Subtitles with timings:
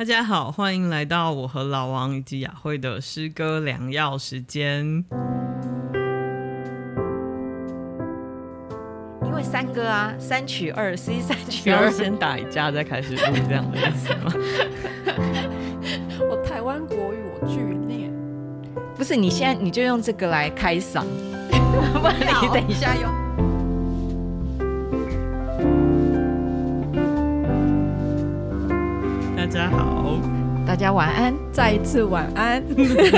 [0.00, 5.04] 大家好，欢迎来到我和老王以及雅慧的诗歌良药时间。
[9.22, 14.32] 因为三哥啊，三曲二，C 三曲二，先打一架再开始录，这样的意思吗？
[16.30, 18.10] 我台湾国语我巨念，
[18.96, 21.04] 不是，你现在你就用这个来开嗓，
[22.00, 23.19] 不然你等一下用。
[29.50, 30.16] 家好，
[30.64, 32.62] 大家晚安，再一次晚安。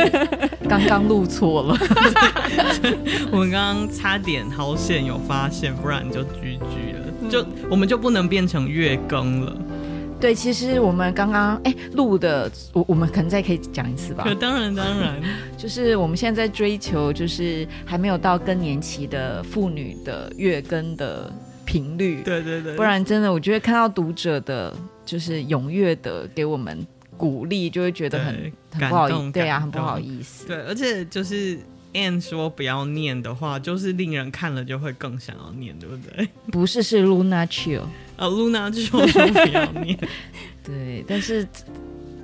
[0.67, 1.77] 刚刚录错了，
[3.31, 9.55] 我们刚刚差点好险有发现，不然就 GG 了，就我们就不能变成月更了。
[10.19, 14.25] 对，其实我们刚刚哎录的，我我们可能再可以讲一次吧。
[14.41, 15.21] 当 然当然，
[15.59, 21.31] 就是我们现在在追求，就是还没有到更年期的妇女的月更的
[21.67, 22.23] 频率。
[22.25, 24.75] 对对对，不然真的，我觉得看到读者的。
[25.05, 30.47] 就是踊跃的给我们鼓励，就会觉得很很不好意思，对呀、啊，很不好意思。
[30.47, 31.59] 对，而且就是
[31.93, 36.29] Anne 说不要念的话，就是令人看了就会更想要念，对不对？
[36.51, 37.83] 不是，是 Luna Chill
[38.17, 39.99] 啊，Luna Chill 说不要念。
[40.65, 41.47] 对，但是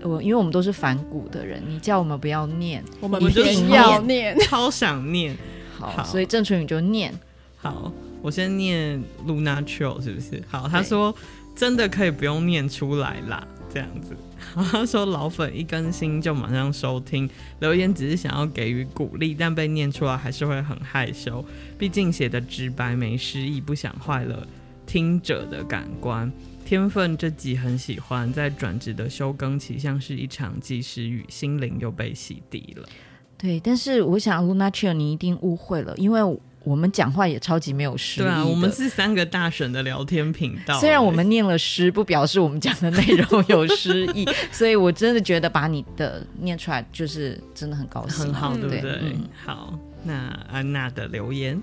[0.03, 5.37] 我因为我们都是反骨的人，你叫我们不要念，我们一定要念，超想念。
[5.79, 7.13] 好，好，所以郑淳宇就念。
[7.57, 10.43] 好，我先念 Luna Chill 是不是？
[10.49, 11.15] 好，他说。
[11.59, 14.17] 真的可以不用念出来啦，这样子。
[14.55, 17.29] 他说老粉一更新就马上收听，
[17.59, 21.45] 留言只是想要给予鼓励，但被念出来还是会很害羞。
[21.77, 24.47] 毕竟写的直白没诗意，不想坏了
[24.87, 26.31] 听者的感官。
[26.65, 32.89] 天分这集很喜欢，在转职的休更期像是一场及时雨，心灵又被洗涤了。
[33.37, 36.21] 对，但是我想 Luna Chill 你一定误会了，因为。
[36.69, 38.25] 我们讲话也超级没有诗意。
[38.25, 40.79] 对啊，我们是三个大神的聊天频道。
[40.79, 49.17] 虽然我们念了诗，不表示我们讲的内容有诗意， 所以我真的觉得把你的念出来，就是真的很高兴，很好，对不对？
[49.47, 50.15] 好，那
[50.53, 51.59] 安娜的留言，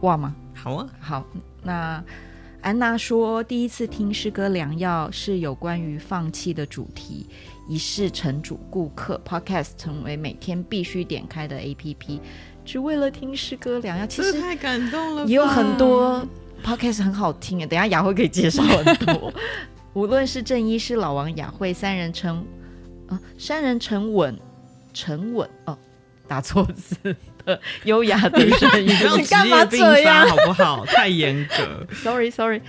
[0.00, 0.34] 哇吗？
[0.54, 1.26] 好啊，好。
[1.62, 2.02] 那
[2.62, 7.26] 安娜说，第一次听诗歌良药是有关于放弃的主题，
[7.68, 12.20] 一试成主顾客，Podcast 成为每天必须点开的 APP。
[12.64, 15.24] 只为了听诗歌良药，其实太感动了。
[15.26, 16.26] 也有很多
[16.64, 19.32] podcast 很好听诶，等下雅慧可以介绍很多。
[19.92, 22.44] 无论是郑医师、老王、雅慧三人成
[23.08, 24.36] 啊，三人成稳，
[24.92, 25.78] 沉稳哦，
[26.26, 26.96] 打错字
[27.44, 28.88] 的优雅的 声音，
[29.18, 30.26] 你干嘛这样？
[30.26, 30.84] 好不好？
[30.86, 31.86] 太严格。
[32.02, 32.60] Sorry Sorry。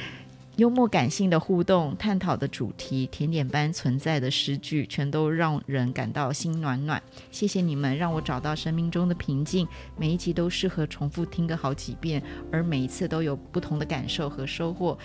[0.58, 7.02] 幽默感性的互动，探讨的主题，甜点般存在的诗句，全都让人感到心暖暖。
[7.30, 9.68] 谢谢你们，让我找到生命中的平静。
[9.98, 12.24] 每一集都适合重复听个好几遍，
[12.54, 14.98] 而每一次都有不同的感受和收获。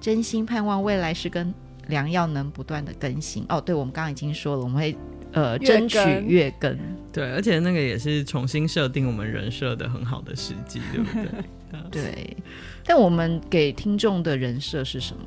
[0.00, 1.54] 真心盼望未来是跟
[1.86, 3.46] 良药能不断的更新。
[3.48, 4.96] 哦，对，我们刚刚已经说了，我们会
[5.30, 6.76] 呃争取月更。
[7.12, 11.28] 对，而且那个也是重新设定我们人设的很好的时机，对不对？
[11.90, 12.36] 对。
[12.84, 15.22] 但我们给听众的人设是什么？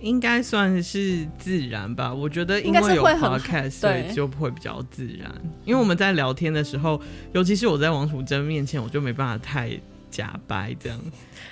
[0.00, 2.12] 应该算是自然吧。
[2.12, 5.30] 我觉得因为有 podcast，所以就会比较自然。
[5.64, 7.00] 因为我们在聊天的时候，
[7.32, 9.70] 尤其是我在王楚真面前，我就没办法太
[10.12, 11.00] 假掰，这样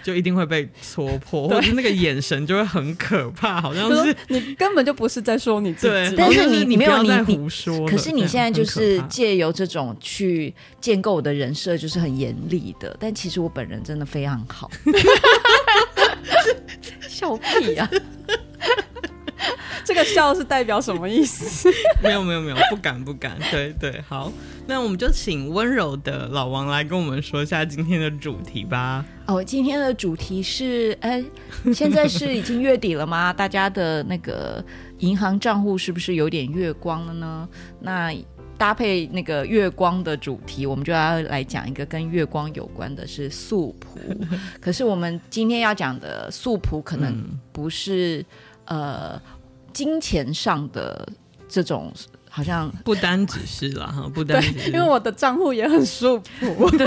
[0.04, 6.14] 就一定会被戳破， 或者是那个眼神就会很可怕，好像是你根本就不是在说你自己。
[6.16, 7.88] 但是你你没有你胡说。
[7.88, 12.94] 可是你现在就是借由这种去建构我的人设，就是很严厉的。
[13.00, 14.70] 但其实我本人真的非常好。
[17.08, 17.90] 笑屁呀！
[19.84, 21.68] 这个笑是代表什么意思？
[22.02, 23.36] 没有没有没有，不敢不敢。
[23.50, 24.32] 对对，好，
[24.70, 29.04] 那我们就请温柔的老王来跟我们说一下今天的主题吧。
[29.26, 31.20] 哦，今天的主题是，哎，
[31.74, 33.32] 现在是已经月底了吗？
[33.34, 34.64] 大家的那个
[34.98, 37.48] 银行账户是不是有点月光了呢？
[37.80, 38.14] 那
[38.56, 43.98] 搭配那个月光的主题，我们就要来讲一个跟月光有关的，是素朴。
[44.62, 48.24] 可是我们今天要讲的素朴，可能不是、
[48.66, 49.22] 嗯、呃。
[49.72, 51.08] 金钱上的
[51.48, 51.92] 这种
[52.30, 56.86] 好像 不单只是啦哈， 不单只是，因为我的账户也很素朴， 对。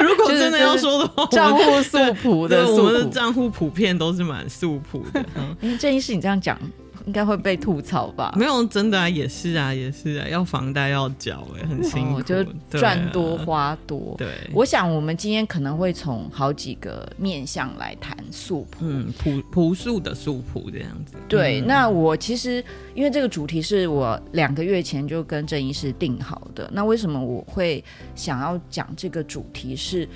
[0.00, 5.24] 如果真的要说的话，账户素朴的，我们的账户普遍都是蛮素朴的。
[5.60, 6.58] 嗯，郑医师，你这样讲。
[7.06, 8.34] 应该会被吐槽吧？
[8.36, 14.14] 没有，真的啊，也是啊，也是啊，要房贷要缴，哎，很辛苦，哦、就是赚多花多。
[14.16, 21.16] 对，我想我们今天可能会从好几个面向来谈素朴，嗯，朴朴素的素朴这样子。
[21.28, 22.64] 对，嗯、那我其实
[22.94, 26.70] 因为这个主题是我两个月前就跟郑医师定好的。
[26.72, 27.84] 那为什么我会
[28.14, 30.08] 想要讲这个主题是？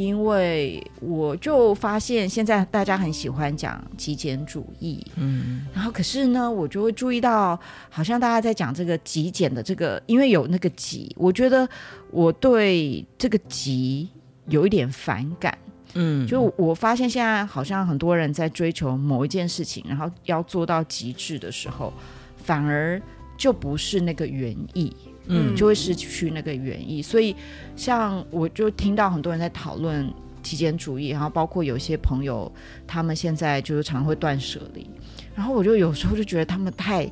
[0.00, 7.60] 因为我就发现现在大家很喜欢讲极简主义，嗯，然后可是呢，我就会注意到，
[7.90, 11.68] 好像大家在讲这个极简的这个，因为有那个极，我觉得
[12.10, 14.08] 我对这个极
[14.48, 15.56] 有一点反感。
[15.92, 21.92] 嗯，就我发现现在好像很多人在追求某一件事情，然后要做到极致的时候，
[22.38, 22.98] 反而
[23.36, 24.90] 就不是那个原意，
[25.26, 27.00] 嗯，就会失去那个原意。
[27.02, 27.34] 所以，
[27.76, 30.12] 像我就听到很多人在讨论
[30.42, 32.50] 极简主义，然后包括有些朋友，
[32.86, 34.88] 他们现在就是常会断舍离，
[35.34, 37.10] 然后我就有时候就觉得他们太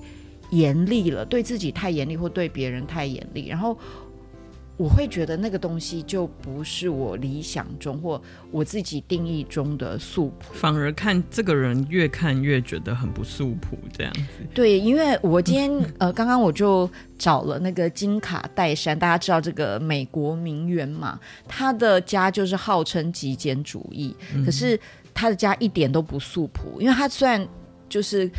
[0.51, 3.79] 严厉了，对自己太严厉，或对别人太严厉，然后。
[4.79, 8.21] 我会觉得那个东西就不是我理想中或
[8.53, 14.47] 我自己定义中的素朴，反而看这个人越看越觉得很不素朴这样子。
[14.55, 16.89] 对，因为我今天呃，刚刚我就
[17.19, 24.15] 找了那个金卡戴珊，大家知道这个美国名媛嘛，她的家就是号称极简主义，
[24.45, 24.79] 可是
[25.13, 27.45] 她的家一点都不素朴，因为她虽然
[27.89, 28.31] 就是。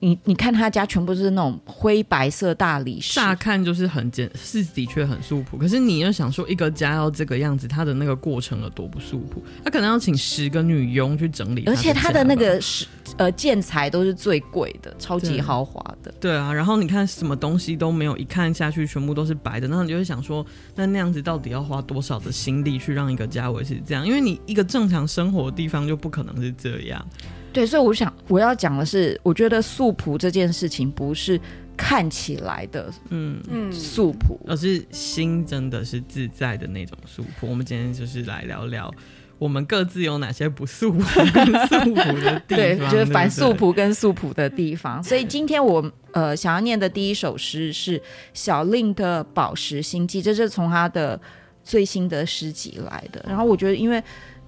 [0.00, 5.56] 你你看他家全部是那种灰白色大理石，乍看就是很简，是的确很素朴。
[5.56, 9.42] 可是你要想说，一个家要这个样子，它的那个过程有多不素朴？
[9.64, 12.86] 他可能要请十个女佣去整理，而且他的那个是
[13.16, 16.12] 呃建材都是最贵的，超级豪华的。
[16.20, 24.06] 对啊，然后你看什么东西都没有，一看下去全部都是白的，那你就会想说，那那样子到底要花多少的心力去让一个家维持这样？
[24.06, 27.04] 因为你一个正常生活的地方就不可能是这样。
[27.52, 31.40] 对，所以我想我要讲的是，我觉得素朴这件事情不是
[31.76, 37.48] 看起来的，嗯嗯，素朴，而是心真的是自在的那种素朴。
[37.48, 38.92] 我们今天就是来聊聊
[39.38, 45.02] 我们各自有哪些不素朴跟素朴的地方， 对，就是反素朴跟素朴的地方。
[45.02, 48.02] 所以今天我呃想要念的第一首诗是
[48.34, 51.20] 小令的《宝石心记》，这是从他的
[51.68, 53.22] 最新的诗集来的。
[53.28, 54.02] 然后我觉得，因为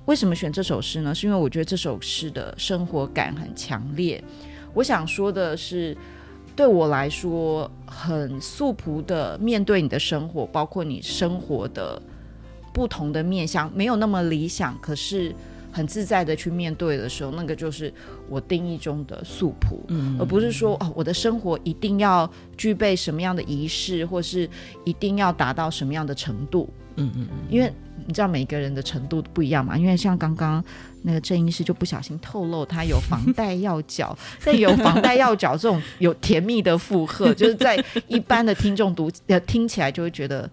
[0.06, 1.14] 为什么选这首诗呢？
[1.14, 4.24] 是因为我觉得这首诗的生活感很强烈。
[4.72, 5.94] 我想说的是，
[6.56, 12.00] 对我来说很素朴的面对你的生活，包括你生活的
[12.72, 15.34] 不同的面向，没有那么理想，可是
[15.70, 17.92] 很自在的去面对的时候，那个就是
[18.28, 24.48] 我定义中的素朴，嗯，而不是说哦，我的生活一定要具备什么样的仪式，或是
[24.84, 26.68] 一定要达到什么样的程度，
[27.04, 27.72] 嗯嗯嗯，因为。
[28.06, 29.76] 你知道每个人的程度不一样嘛？
[29.76, 30.64] 因为像刚刚
[31.02, 40.50] 那个郑医师就不小心透露他有房贷要缴， 但有房贷要缴这种有甜蜜的负荷，就是在一般的听众读呃听起来就会觉得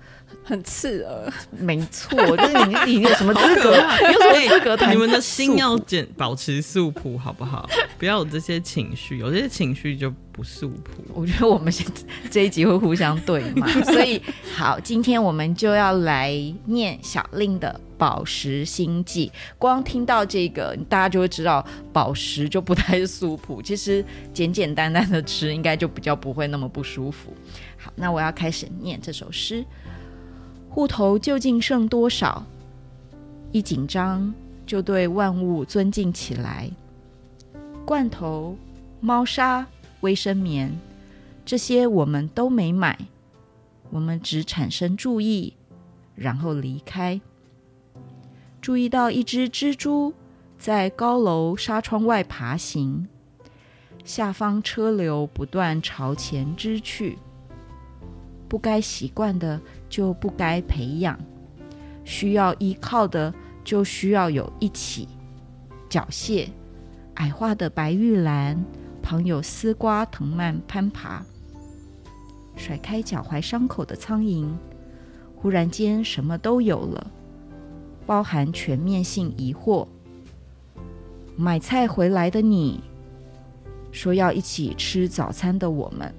[0.47, 1.33] 很刺耳。
[1.51, 3.71] 没错，就是你你有什么资格？
[4.07, 4.93] 你有什么资格 谈？
[4.93, 7.69] 你们的心要简保持素朴好不好？
[7.99, 10.13] 不要有这些情绪，有这些情绪就。
[10.37, 11.83] 不素朴，我觉得我们现
[12.29, 14.21] 这一集会互相对骂， 所以
[14.55, 16.31] 好，今天我们就要来
[16.65, 17.67] 念小令的
[17.97, 19.29] 《宝石心计》。
[19.57, 23.59] 光听到这个，大家就会知道宝石就不太素朴。
[23.63, 27.33] 其实简简单单的吃，应该就比较不会那么不舒服。
[27.75, 29.65] 好，那我要开始念这首诗。
[30.77, 32.45] 户头究竟剩多少？
[33.51, 34.31] 一紧张
[34.63, 36.69] 就对万物尊敬起来。
[37.83, 38.55] 罐头、
[38.99, 39.65] 猫砂。
[40.01, 40.71] 卫生棉，
[41.43, 42.95] 这些我们都没买，
[43.89, 45.55] 我们只产生注意，
[46.13, 47.19] 然后离开。
[48.61, 50.13] 注意到一只蜘蛛
[50.59, 53.07] 在高楼纱窗外爬行，
[54.05, 57.17] 下方车流不断朝前支去。
[58.47, 61.19] 不该习惯的就不该培养，
[62.03, 65.07] 需要依靠的就需要有一起。
[65.89, 66.49] 缴械，
[67.15, 68.63] 矮化的白玉兰。
[69.09, 71.23] 旁有丝瓜藤蔓攀爬，
[72.57, 74.49] 甩开脚踝伤口的苍蝇，
[75.33, 77.07] 忽然间什么都有了，
[78.05, 79.87] 包含全面性疑惑。
[81.37, 82.81] 买菜回来的你，
[83.93, 86.13] 说要一起吃早餐的我们，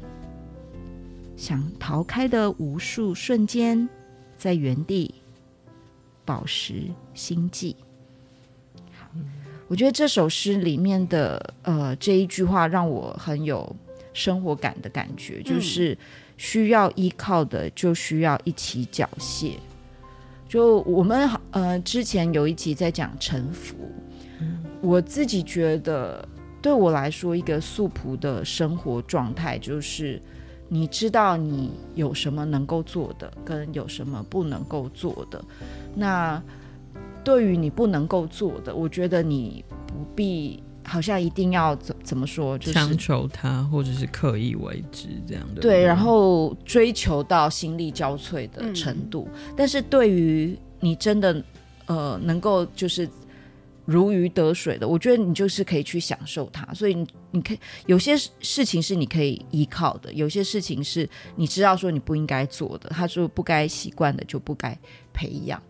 [1.38, 3.88] 想逃开的无数瞬间，
[4.36, 5.14] 在原地，
[6.24, 6.82] 保持
[7.14, 7.76] 心记。
[9.68, 13.74] 我觉得这首诗里面的呃这一句话让我很有
[14.12, 15.96] 生活感的感觉，就是
[16.36, 19.52] 需要依靠的就需要一起缴械。
[20.48, 23.76] 就我们呃之前有一集在讲臣服，
[24.80, 26.26] 我自己觉得
[26.60, 30.20] 对我来说一个素朴的生活状态就是
[30.68, 35.44] 你知道你有什么能够做的，跟有什么不能够做的，
[35.94, 36.42] 那。
[37.24, 45.60] 对于你不能够做的，我觉得你不必好像一定要怎怎么说，就是强求他，或者是刻意为之这样的。
[45.60, 49.28] 对，然后追求到心力交瘁的程度。
[49.34, 51.44] 嗯、但是对于你真的
[51.84, 53.06] 呃能够就是
[53.84, 56.72] 如鱼得水的，我觉得你就是可以去享受它。
[56.72, 64.76] 所以你你可以有些事情是你可以依靠的，有些事情是你知道说你不应该做的，他说不该习惯的就不该
[65.12, 65.62] 培养。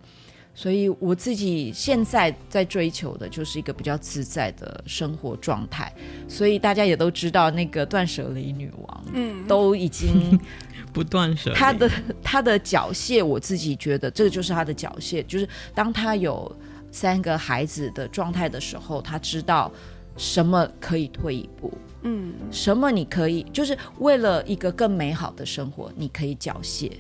[0.55, 5.93] 所以我自己现在在追求的就是一个比较自在的生活状态。
[6.27, 10.37] 所以大家也都知道，那个断舍离女王，嗯，都已经
[10.93, 11.57] 不断舍离。
[11.57, 11.91] 她的
[12.25, 16.53] 她的缴械，我自己觉得这个就是她的缴械，就是当她有
[16.91, 19.73] 三个孩子的状态的时候，她知道
[20.19, 21.73] 什么可以退一步，
[22.03, 26.91] 嗯，什么你可以，就是为了一个更美好的生活，你可以缴械。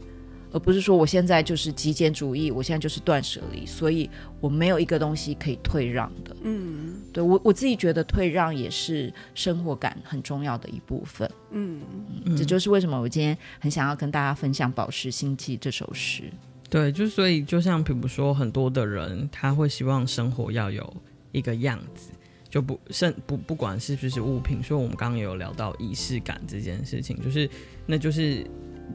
[0.50, 4.08] 而不是说我现在就是极简主义，我现在就是断舍离，所以
[4.40, 6.34] 我没有一个东西可以退让的。
[6.40, 11.30] 嗯，对我我自己觉得退让也是生活感很重要的一部分。
[11.50, 11.82] 嗯，
[12.24, 16.22] 嗯，这就是为什么我今天很想要跟大家分享《宝石星际》这首诗。
[16.70, 20.96] 对，就所以就像比如说很多的人他会希望生活要有
[21.32, 22.10] 一个样子，
[22.48, 27.48] 就不甚不不管是不是物品，所以我们刚刚有聊到仪式感这件事情，就是
[27.86, 28.46] 那就是。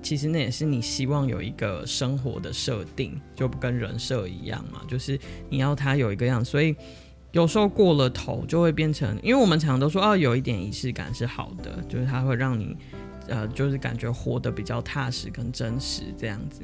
[0.01, 5.17] 其实那也是你希望有一个生活的设定，就不跟人设一样嘛，就是
[5.51, 6.75] 你要它有一个样，所以
[7.31, 12.75] 有时候过了头就会变成，因为我们常常都说哦，有一点仪式感是好的，就是它会让你
[13.27, 16.61] 呃，就是感觉活得比较踏实跟真实这样子，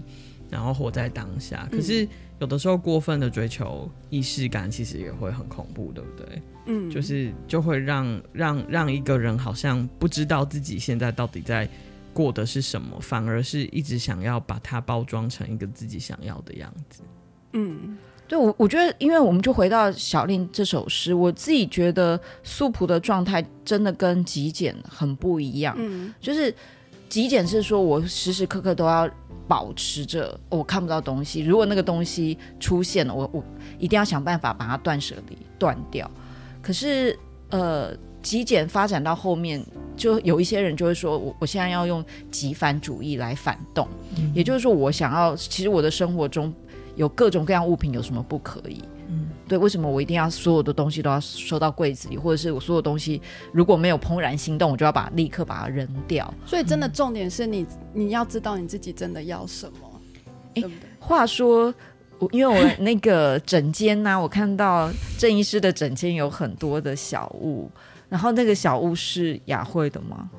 [0.50, 1.70] 然后活在当下。
[1.72, 2.08] 可是
[2.40, 6.42] 有的时候过分的追求仪式感，其实也会很恐怖，对不对？
[6.66, 11.70] 嗯，就是就会让让让一个人好像不知道自己现在到底在。
[12.12, 17.02] 过的是什么，反而是一直想要把它包装成一个自己想要的样子。
[17.54, 25.76] 嗯，对我，我觉得，因为我们就回到小令这首诗，我自己觉得素朴的状态真的跟极简很不一样。
[25.78, 26.54] 嗯，就是
[27.08, 29.10] 极简是说我时时刻刻都要
[29.50, 33.44] 保持着我看不到东西，如果那个东西出现了，我我
[33.78, 36.10] 一定要想办法把它断舍离断掉。
[36.62, 37.94] 可是，呃。
[38.22, 39.66] 极简发展到后面，
[39.96, 43.88] 就有一些人就会说，我我现在要用极繁主义来反动，
[44.18, 46.54] 嗯、也就是说，我想要，其实我的生活中
[46.98, 48.84] 有各种各样物品，有什么不可以？
[49.50, 56.32] 嗯，对，为什么我一定要所有的东西都要收到柜子里，或者是我所有东西如果没有怦然心动，我就要把立刻把它扔掉？
[56.46, 60.02] 所以，真的重点是你你要知道你自己真的要什么，
[60.54, 60.78] 对不对？
[61.00, 61.74] 话说。
[62.32, 67.72] 因为我 那个枕间呢，我看到郑医师的枕间有很多的小物，
[68.10, 70.30] 然后那个小物是雅慧的吗？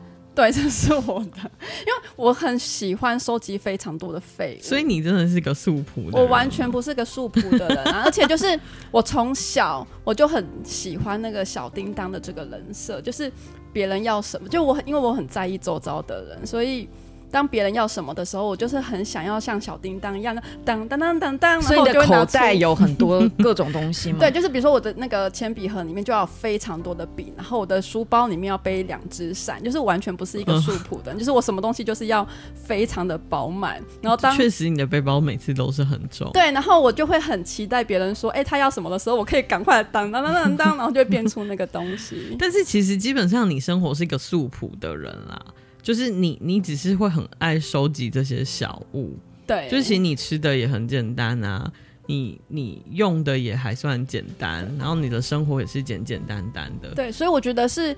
[0.41, 4.65] 对，这是我的，因为我很喜欢收集非常多的废物。
[4.65, 8.05] 所以你真的是个素朴的，我完全不是个素朴的人啊！
[8.07, 8.59] 而且就是
[8.91, 13.31] 我从小我就很喜欢那个小叮当的这个人设，就是
[13.71, 16.89] 别人要什么，就我因为我很在意周遭的人，所以。
[17.31, 21.63] 当别人要什么的时候，我就是很想要像小叮当一样的当当当当当。
[21.63, 24.19] 所以你的口袋有很多各种东西吗？
[24.21, 33.81] 对，就是比如说我的那个铅笔盒里面就要非常多的笔，然后我的书包里面要背两只伞，就是完全不是一个 素朴的，就是我什么东西就是要非常的饱满。
[34.01, 42.35] 然后当确实你的背包每次都是很重，对，然后我就会很期待别人说，哎、欸，他要什么的时候，我可以赶快当当当当当，然后就会变出那个东西。
[42.39, 45.41] 但是其实基本上你生活是一个素朴的人啦。
[45.83, 51.73] 就是你，你只是会很爱收集这些小物，对，就是其实你吃的也很简单啊，
[52.07, 57.97] 你你用的也还算简单，然后你的生活也是简简单单的，对，所以我觉得是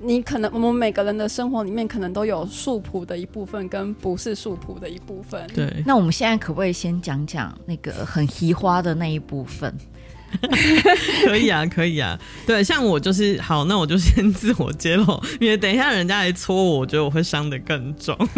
[0.00, 5.46] 你可能我们每个人的生活里面可能都有素朴的一部分，跟不是素朴的一部分。
[5.54, 9.74] 对，那我们现在可不可以先讲讲那个很奇花的那一部分？
[11.26, 12.18] 可以啊，可以啊。
[12.46, 18.16] 对，像我就是好，那我就先自我揭露， 因为等一下人家来戳我，我觉得我会伤得更重。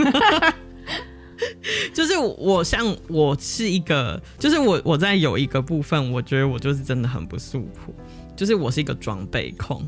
[1.93, 7.93] 就是我像我是一个，就是我我在有一个部分，我觉得我就是真的很不素朴，
[8.37, 9.83] 就是我是一个装备控，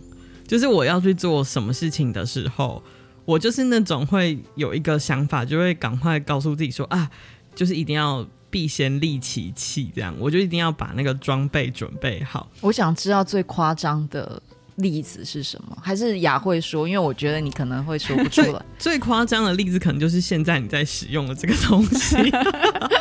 [0.47, 2.83] 就是我要去做什么事情的时候，
[3.25, 7.09] 我就是那种会有一个想法，就会赶快告诉自己说啊，
[7.55, 8.27] 就是一定要。
[8.55, 12.49] 必先利其器，这样我就一定要把那个装备准备好。
[12.61, 14.41] 我想知道最夸张的
[14.77, 15.77] 例子是什么？
[15.83, 16.87] 还是雅慧说？
[16.87, 18.65] 因为我觉得你可能会说不出来。
[18.79, 22.17] 最夸张的例子可能就是现在你在使用的这个东西，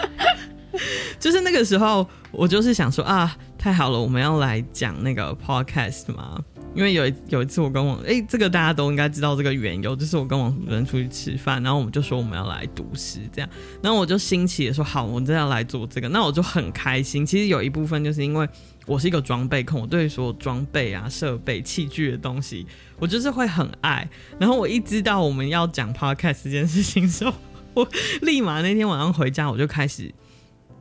[1.19, 6.41] 就是那个时候我就是想说啊，太好了，我们要来讲那个 podcast 嘛。
[6.75, 13.49] 因为有一有一次我跟王哎，这个大家都应该知道这个缘由，就是我跟王主任出去吃饭，然后我们就说我们要来读诗这样，
[13.81, 17.25] 然后我就兴起的说好，我们真的要来做这个，那我就很开心。
[17.25, 18.47] 其实有一部分就是因为
[18.85, 22.65] 我是一个装备控，我对所有装备啊、设备、器具的东西，
[22.99, 24.09] 我就是会很爱。
[24.39, 27.33] 然后我一知道我们要讲 podcast 这件事情的时候，
[27.75, 27.87] 我
[28.21, 30.13] 立马那天晚上回家我就开始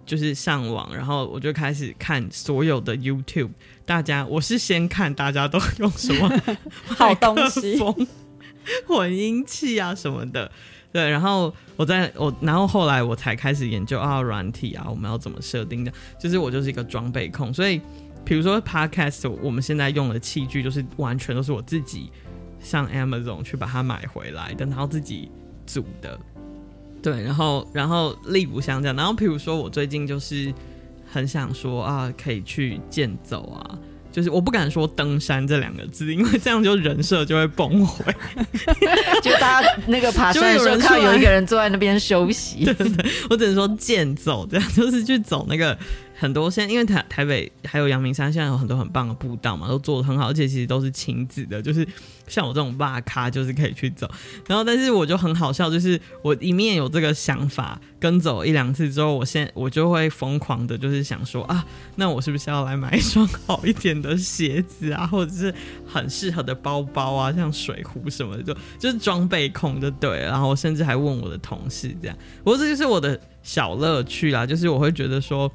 [0.05, 3.51] 就是上网，然后我就开始看所有的 YouTube，
[3.85, 6.31] 大家我是先看大家都用什么
[6.87, 7.79] 好东西、
[8.87, 10.51] 混音器啊什么的，
[10.93, 17.81] 对，然后我在我然后后来我才开始研究啊软体啊，我们要怎么设定的，就是我就是一个装备控，所以
[18.25, 22.11] 比如说 Podcast，我们现在用的器具就是完全都是我自己
[22.61, 25.31] 上 Amazon 去把它买回来的，然后自己
[25.67, 26.19] 组的。
[27.03, 30.55] 对，然后然后例如像这样，然后比如说我最近就是
[31.13, 33.79] 很想说啊，可以去健走啊，
[34.11, 38.05] 就是我不敢说登山这两个字，因为这样就人设就会崩毁，
[39.23, 45.77] 就大家那个爬山的时候 看到有一个人坐在那边休息， 对对对，我只能说健走这样，就是去走那个。
[46.23, 51.85] 很多现在因为台台北还有阳明山，现在有很多很棒的步道嘛，都做得很好，而且其实都是亲子的，就是
[52.29, 54.09] 像我这种爸咖就是可以去走。
[54.47, 65.53] 然后，但是我就很好笑，就是我一面有这个想法，跟走一两次之后，我现我就会疯狂的，就是想说啊，那我是不是要来买一双好一点的鞋子啊，或者是
[65.85, 70.21] 很适合的包包啊，像水壶什么的，就就是装备控就对。
[70.21, 75.51] 然后甚至还问我的同事这样，不过这就是我的小乐趣啦，就是我会觉得说。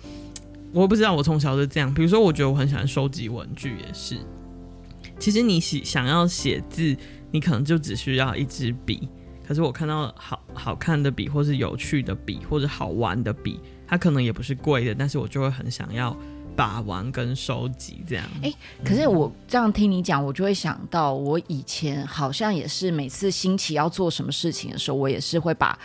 [0.73, 1.93] 我不知道，我从小就这样。
[1.93, 4.17] 比如说，我觉得我很喜欢收集文具，也是。
[5.17, 6.95] 其实你喜想要写字，
[7.31, 9.09] 你可能就只需要一支笔。
[9.47, 16.15] 可是我看到好好看的笔，或是有趣的笔，或者好玩的笔，它可能也不是贵的，但是我就会很想要
[16.57, 18.25] 把玩跟收集这样。
[18.43, 25.77] 哎、欸，可是我这样听你讲，我就会想到，我以前好像也是每次兴起要做什么事情的时候，我也是会把。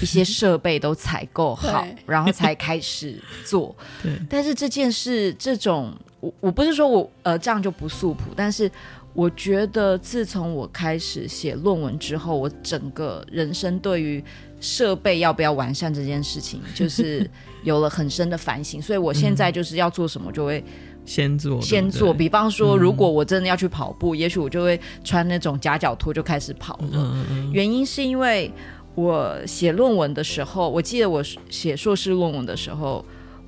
[0.00, 3.76] 一些设备都采购好， 然后才开始做。
[4.02, 8.70] 对， 但是这件事，这种我我不是说我呃这样就不素朴，但是
[9.12, 14.24] 我觉得自从我开始写论文之后，我整个人生对于
[14.62, 17.28] 设备要不要完善这件事情，就是
[17.62, 18.80] 有了很深的反省。
[18.80, 20.64] 所以我现在就是要做什么，就会
[21.04, 22.14] 先做先做。
[22.14, 27.26] 比方说，如果我真的要去跑步，也许我就会穿那种夹脚拖就开始跑了。
[27.52, 28.50] 原因是因为。
[28.94, 33.02] 我写论文的时候，我记得我写硕士论文的时候，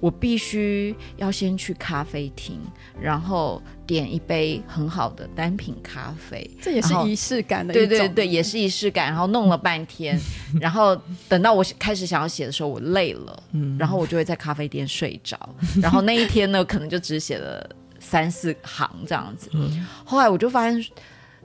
[0.04, 2.60] 我必须要先去咖啡厅，
[3.00, 7.88] 然后点一杯很好的单品咖啡，这也是仪式感的一种。
[7.88, 9.06] 对对对，也是仪式感。
[9.06, 10.20] 然后弄了半天，
[10.60, 10.94] 然后
[11.26, 13.42] 等到我开始想要写的时候，我累了，
[13.78, 15.38] 然后我就会在咖啡店睡着。
[15.80, 17.66] 然后那一天呢，可能就只写了
[17.98, 19.50] 三四行这样子。
[20.04, 20.84] 后来我就发现。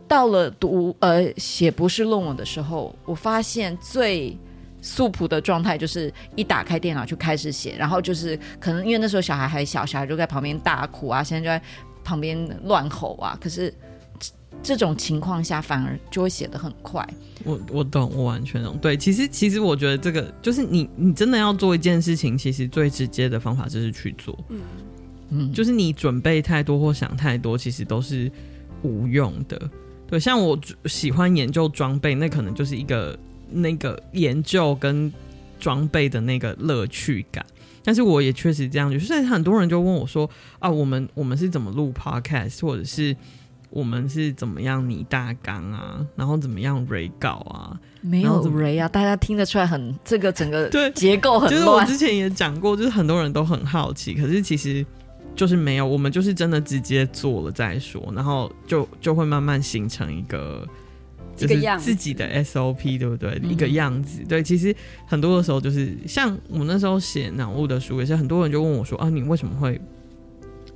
[0.05, 4.35] 到了读呃写博士论文的时候，我发现最
[4.81, 11.65] 素朴的状态就是一打开电脑就开始写，然后就是可能因为那时候小孩还小，小孩就在旁边大哭啊，现在就在
[12.03, 13.37] 旁边乱吼啊。
[13.41, 13.73] 可是
[14.61, 17.07] 这种情况下反而就会写得很快。
[17.43, 18.77] 我我懂，我完全懂。
[18.77, 24.37] 对，其实其实我觉得这个就是你你真的要做一件事情，其实最直接的方法就是去做。
[24.49, 24.59] 嗯
[25.29, 28.31] 嗯，就是你准备太多或想太多，其实都是
[28.81, 29.69] 无用的。
[30.07, 33.15] 对，像我喜欢研究装备，那可能就是一个
[33.51, 35.11] 那个研究跟
[35.59, 37.45] 装备的那个乐趣感。
[37.83, 43.15] 但是我也确实这样，就是很多人就问我说：“啊，我们我们是怎么录 podcast，或者是
[43.69, 47.79] 我们是怎么样拟大纲啊，然后怎么样 re 稿啊？
[48.01, 51.51] 没有 re 啊，大家听得出来很这个整个 对结构很乱。
[51.51, 54.85] 就是我之前也讲过，就是很多人都很好奇，可是其实。
[55.35, 60.67] 就是没有，我们就是真的直接做了再说，然后就就会慢慢形成一个，
[61.47, 63.39] 就是自己的 SOP，对不对？
[63.43, 64.23] 一个样子。
[64.27, 64.75] 对，其实
[65.05, 69.79] 很多的时候就是像我那时候写脑雾的书，也是很多人就问我说：“啊，你为什么会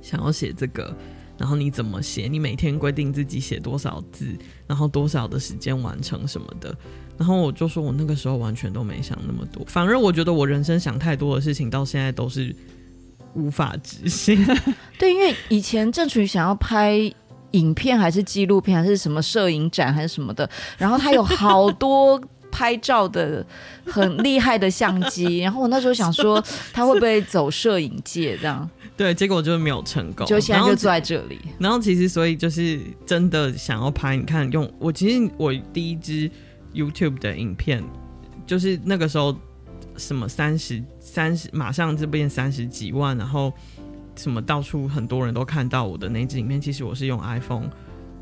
[0.00, 0.96] 想要写这个？
[1.36, 2.28] 然后你怎么写？
[2.28, 4.26] 你每天规定自己写多少字，
[4.66, 6.76] 然后多少的时间完成什么的？”
[7.18, 12.54] 然后我就说我那个时候完全都没想那么多，反而我觉得我人生想太多的事情，到现在都是。
[13.36, 14.38] 无法执行，
[14.96, 17.12] 对，因为以前郑楚瑜想要拍
[17.54, 23.44] 影片，还是纪录片，还是什么摄影展，还是什么的，然后他有好多拍照的
[23.84, 31.54] 很厉害的相机， 然后我那时候想说他会不会走摄影界这样， 对，结果就没有成功，就现在就坐在这里然。
[31.60, 36.30] 然后其实所以就是真的想要拍，你看用我其实我第一支
[36.72, 37.82] YouTube 的影片，
[38.46, 39.36] 就是那个时候
[39.96, 40.82] 什么三十。
[41.06, 43.52] 三十马上就变三十几万，然后
[44.16, 47.70] 什么到处很多人都看到我的那支影片，其实我是用 iPhone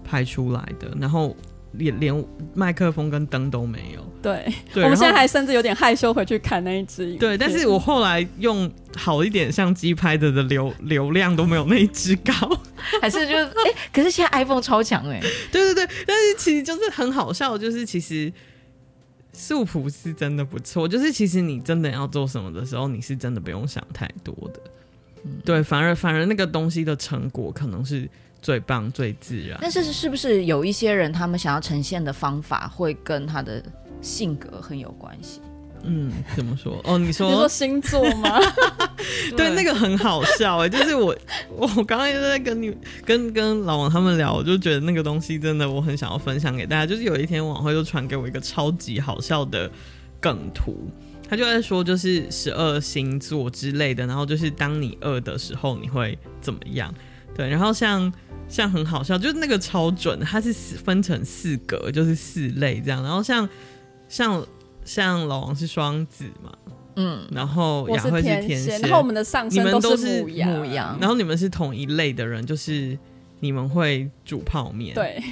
[0.05, 1.37] 拍出来的，然后
[1.73, 2.25] 连连
[2.55, 4.01] 麦克风跟灯都没有。
[4.23, 7.19] 对，对我们现在还甚至有点害羞回去看那一支影片。
[7.19, 12.33] 对，但是我后来用好一点相机拍的的流流量都没有那一支高，
[13.01, 15.21] 还是就是哎、欸，可是现在 iPhone 超强哎、欸。
[15.51, 18.33] 对对对，但是其实就是很好笑，就是其实。
[19.35, 24.61] 素朴是真的不错，就是其实你真的要做什么的时候，你是真的不用想太多的。
[25.25, 28.09] 嗯、对，反而反而那个东西的成果可能是
[28.41, 29.59] 最棒、最自然。
[29.61, 33.63] 但是是不是有一些人，他们想要呈现的方法会跟他的
[34.01, 35.41] 性格很有关系？
[35.85, 36.81] 嗯，怎么说？
[36.85, 38.39] 哦，你说你说星座吗？
[39.37, 41.17] 对，那个很好笑哎，就是我
[41.57, 42.73] 我刚刚也在跟你
[43.05, 46.87] 跟跟老王他们聊，我就觉得那个东西真的我很想要分享给大家。
[46.87, 49.69] 就是有一天晚会就传给我一个超级好笑的
[50.21, 50.89] 梗图，
[51.33, 56.95] 他就在说就是十二星座之类的，然后就是当你饿的时候你会怎么样？
[57.35, 58.13] 对，然后像
[58.47, 63.49] 像很好笑，就是那个超准，它是分成四格，就是四类这样，然后像
[64.09, 64.45] 像。
[64.85, 66.53] 像老王是双子嘛，
[66.97, 72.99] 嗯，然后雅慧是天蝎，然后我们的上升都是牡羊，然后你们是同一类的人，就是
[73.39, 75.23] 你们会煮泡面，对，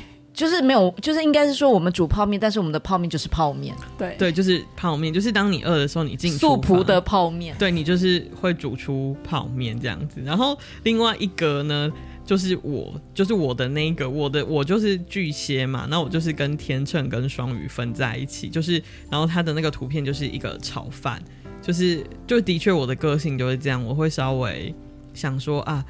[0.41, 11.93] 就是没有，就是应该是说我们煮泡面，但是我们的泡面就是泡面，对，对，就是泡面，就是当你饿的时候，你进素朴的泡面，对，你就是会煮出泡面这样子，然后另外一个呢。
[12.23, 21.21] 就是我，就是我的那个，我的我就是巨蟹嘛，那我就是跟天秤跟双鱼分在一起，就是然后他的那个图片就是一个炒饭，
[21.61, 24.73] 就是就的确我的个性就是这样，我会稍微
[25.13, 25.85] 想说啊，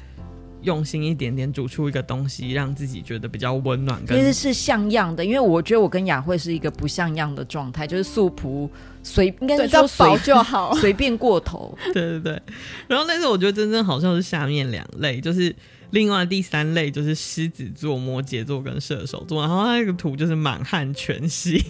[0.61, 4.01] 用心一点点煮出一个东西，让自己觉得比较温暖。
[4.07, 8.69] 其实是像样的，因为我觉得我跟雅慧是一个不像样的状态，就是素朴
[9.03, 11.77] 随应该是说饱就好， 随便过头。
[11.93, 12.41] 对对对，
[12.87, 15.55] 然后但是我觉得真正好像是下面两类，就是。
[15.91, 21.61] 另外第三类就是狮子座、摩羯座跟射手座，然后它那个图就是满汉全席，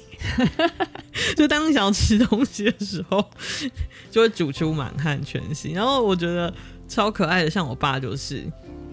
[1.36, 3.27] 就当你想要吃东西的时候，
[4.12, 5.71] 就会煮出满汉全席。
[5.71, 6.54] 然后我觉得
[6.88, 8.43] 超可爱的，像我爸就是，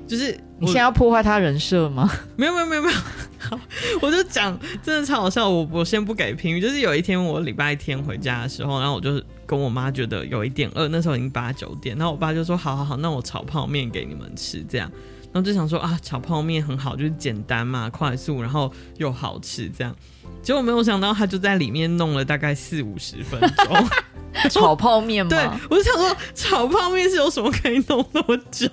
[0.08, 2.10] 就是你现在要破坏他人设吗？
[2.34, 2.98] 没有没有没有没有，
[3.38, 3.60] 好，
[4.00, 5.48] 我就讲真的超好笑。
[5.48, 14.90] 我我先不给评语，就是有一天我礼拜天回家的时候，然后我就跟我妈觉得有一点饿，那时候已经八九点，然后我爸就说好好好，那我炒泡面给你们吃，这样。
[15.30, 19.94] 然后就想说啊，炒泡面很好，就是简单嘛，快速，然后又好吃，这样。
[20.40, 23.88] 结果没有想到，他就在里面弄了大概四五十分钟。
[24.50, 25.28] 炒泡面吗？
[25.28, 28.66] 对，我就想说，炒泡面是有什么可以弄那么久？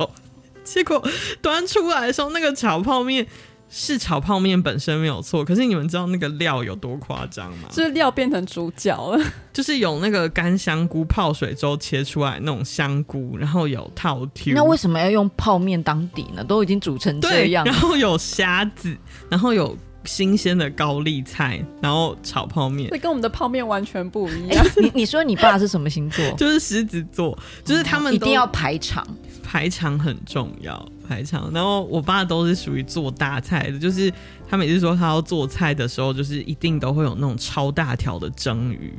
[0.73, 1.01] 结果
[1.41, 3.25] 端出来的时候，那个炒泡面。
[3.67, 7.67] 是炒泡面本身没有错，可是你们知道那个料有多夸张吗？
[7.71, 9.19] 就是料变成主角了，
[9.51, 14.53] 就是有那个干香菇泡水粥切出来那种香菇，然后有套 Q。
[14.53, 16.43] 那为什么要用泡面当底呢？
[16.43, 18.95] 都已经煮成这样， 然后有虾子，
[19.29, 19.75] 然后有
[20.05, 24.63] 新鲜的高丽菜，然后炒泡面，这跟我们的泡面完全不一样。
[24.63, 26.23] 欸、你你说你爸是什么星座？
[26.37, 29.05] 就是狮子座，就是他们、哦、一定要排场，
[29.55, 30.85] 排场很重要。
[31.07, 34.11] 排场，然后我爸都是属于做大菜的，就是
[34.49, 38.91] 他每次说他要做菜的时候，就是一定都会有那种超大条的蒸鱼，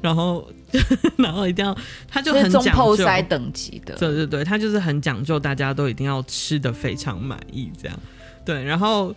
[0.00, 0.48] 然后
[1.18, 1.76] 然后一定要，
[2.08, 2.96] 他就很讲究
[3.28, 7.98] 等级的，对对对，他就是很讲究，大家都一定要吃的非常满意这样，
[8.46, 9.14] 对，然后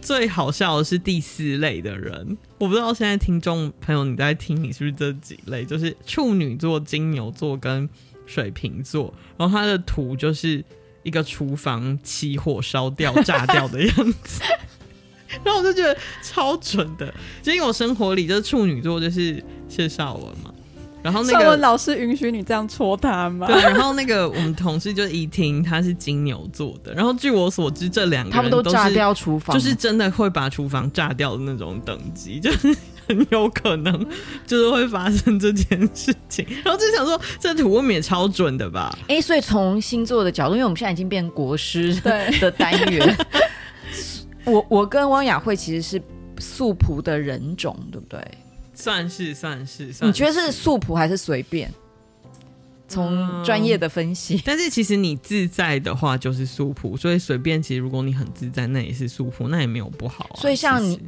[0.00, 7.86] 最好笑的是第四类的人，我不知道现在听众朋友你在听，你是不是这几类，就是处女座、金牛座跟
[8.26, 10.64] 水瓶座，然后他的图就是。
[11.04, 14.40] 一个厨房起火烧掉炸掉的样子，
[15.44, 20.50] 然后我就觉得超准的，就因为我生活里就是处女座就是谢绍文嘛，
[21.02, 23.46] 然后那个老师允许你这样戳他吗？
[23.46, 32.74] 对，然后那个我们同事就一听他是金牛座的，然后据我所知这两个人都，都炸掉厨房，就是真的会把厨房炸掉的那种等级，就是。
[33.06, 34.06] 很有可能
[34.46, 38.96] 就是会发生这件事情，然后就想说，这图我们也超准的吧？
[39.08, 43.16] 哎、欸，所以从星座的角度，因为我们现在已经变国师的 单元，
[44.44, 46.02] 我我跟汪雅慧其实是
[46.38, 48.20] 素朴的人种，对不对？
[48.74, 50.06] 算是算是，算是。
[50.06, 51.72] 你觉得是素朴还是随便？
[52.86, 60.36] 从专业的分析、嗯， 但是其实你自在的话就是素朴，所以随便其实如果你很自在，那也是素朴，那也没有不好啊。
[60.36, 61.00] 所以像你。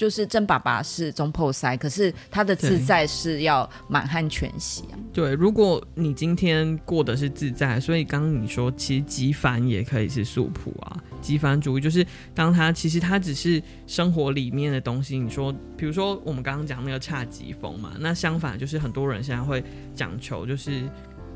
[0.00, 4.96] 就是郑爸爸是中破塞，可是他的自在是要满汉全席啊。
[5.12, 10.96] 对，如果你今天过的是自在，所以刚刚你说其实极繁也可以是素朴啊。
[11.20, 12.02] 极繁主义就是
[12.34, 15.18] 当他其实他只是生活里面的东西。
[15.18, 19.62] 你说，比如说我们刚刚讲那个侘寂风嘛，那相反就是很多人现在会
[19.94, 20.88] 讲求就是。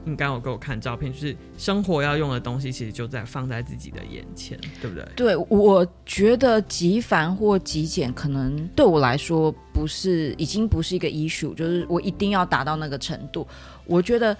[0.04, 5.06] 你刚有给我看照片，就是生活要用的东西，其实就在放在自己的眼前，对不对？
[5.16, 13.46] 对，我觉得极繁或极简，可能对我来说不是，已经不是一个 issue，就是我一定要达到那个程度。
[13.86, 14.36] 我觉得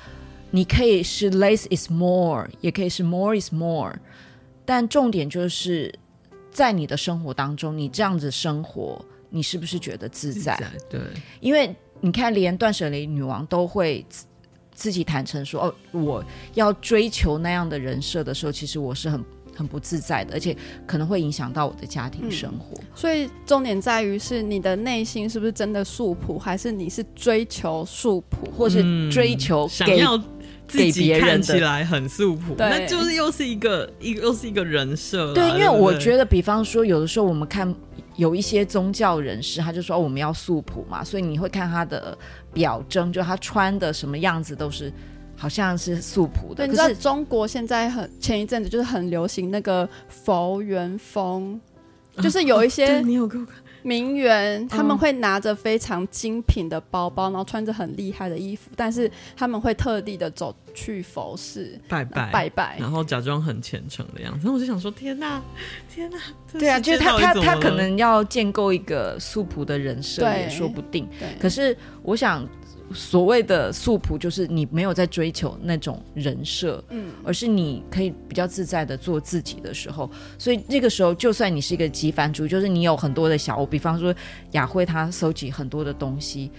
[0.50, 3.94] 你可以是 less is more，也可以是 more is more，
[4.64, 5.92] 但重点就是
[6.50, 10.57] 在你的生活当中，你这样子生活，你是不是觉得自在？
[10.57, 11.00] 自在，对，
[11.40, 11.74] 因为。
[12.00, 14.05] 你看，连断舍离女王都会
[14.74, 19.24] 自自己坦诚说：“哦，我要追求那样的人设的时候，其实我是很
[19.56, 20.54] 很不自在的，而且
[20.87, 22.76] 可能会影响到我的家庭生活。
[22.80, 30.18] 嗯”所以重点在于是你的内心是不是真的素朴，还是你是追求素朴，或是追求给、嗯、想要
[30.68, 32.54] 自己别人看起来很素朴？
[32.58, 35.32] 那就是又是一个一又是一个人设。
[35.32, 37.74] 对，因为我觉得，比方说，有的时候我们看。
[38.16, 42.16] 有一些宗教人士，他就说我们要素朴嘛，所以你会看他的
[42.53, 44.92] 表征，就他穿的什么样子都是
[45.37, 46.64] 好像是素朴的。
[46.64, 51.61] 对，你知道中国现在很前一阵子就是很流行那个佛缘风，
[52.18, 53.57] 就是有一些你有给我看。
[53.85, 64.47] 名媛他们会拿着非常精品的包包，然后穿着很厉害的衣服，但是他们会特地的走去佛寺拜拜拜拜，然后假装很虔诚的样子。
[64.47, 65.40] 那我就想说，天哪，
[65.88, 66.18] 天哪！
[66.59, 71.07] 对啊，就是他他他可能要建构一个素朴的人设也说不定。
[71.20, 72.44] 对，可是我想。
[72.92, 80.09] 所谓的素朴，就是你没有在追求那种人设，嗯，而是你可以比较自在的做自己的时候。
[80.38, 84.14] 所以那个时候，就算你是一个极繁主义，就是你有很多的小物，比方说
[84.53, 86.51] 雅慧她收集很多的东西，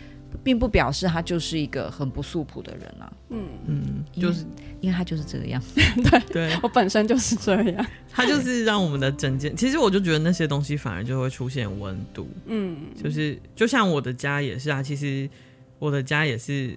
[0.44, 3.14] 并不表示她就是一个很不素朴的人啊。
[3.30, 4.46] 嗯嗯，就是
[4.82, 5.62] 因为她就是这个样。
[5.76, 7.86] 对对， 我本身就是这样。
[8.12, 12.28] 他就是让我们的整件，其实我就觉得那些东西反而就会出现温度。
[12.48, 15.30] 嗯，就是就像我的家也是啊，其实。
[15.86, 16.76] 我的家也是，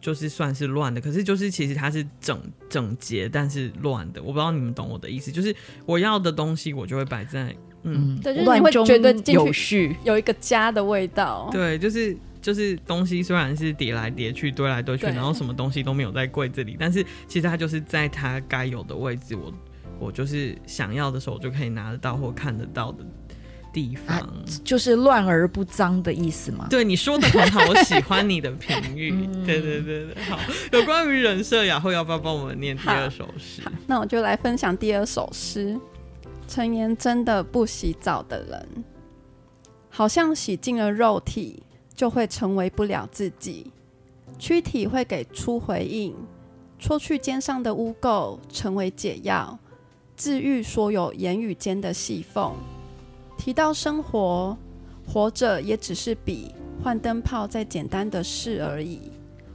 [0.00, 4.22] 就是算是乱的，可是就是其实它是整整洁，但是乱的。
[4.22, 5.54] 我不知道你们懂我的意思，就是
[5.86, 11.48] 我要的东西我就会摆在嗯，对，就是你会觉得有序，有一个家的味道。
[11.52, 19.52] 对，就是就是东西虽然是叠来叠去、堆来堆去，然后什么东西都没有在柜子里，但是其实它就是在它该有的位置，我
[19.98, 23.04] 我就是想要的时候我就可以拿得到或看得到的。
[23.74, 24.30] 地方、啊、
[24.62, 26.68] 就是乱而不脏的意思吗？
[26.70, 29.10] 对，你说的很好，我喜欢你的评语。
[29.12, 30.38] 嗯、对对对对，好。
[30.70, 33.60] 有关于人设，雅慧要不要帮我们念第二首诗？
[33.88, 35.76] 那我就来分享第二首诗。
[36.46, 38.84] 陈妍真的不洗澡的人，
[39.90, 41.62] 好像洗净了肉体，
[41.94, 43.72] 就会成为不了自己。
[44.38, 46.14] 躯体会给出回应，
[46.78, 49.58] 搓去肩上的污垢，成为解药，
[50.16, 52.52] 治愈所有言语间的细缝。
[53.36, 54.56] 提到生活，
[55.06, 59.00] 活着也只是比换灯泡再简单的事而已。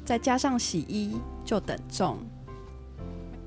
[0.06, 2.18] 再加上洗衣，就等重。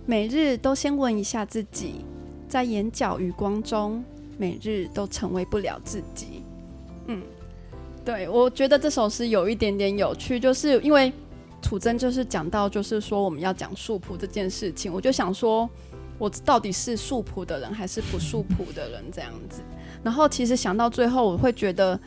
[0.07, 2.05] 每日都先问一下自己，
[2.49, 4.05] 在眼角余光中，
[4.39, 6.43] 每日都成为不了自己。
[7.07, 7.23] 嗯，
[8.05, 11.13] 对，我觉得这首诗有一点点有趣，就是因为
[11.61, 15.69] 楚真就是讲到，就是说我们要讲素朴这件事情，我就想说，
[16.23, 19.03] 我到底是素朴的人还是不素朴的人？
[19.13, 19.61] 这样子。
[20.05, 21.99] 然后其实想到最后，我会觉得